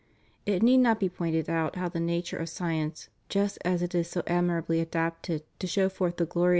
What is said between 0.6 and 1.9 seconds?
need not be pointed out how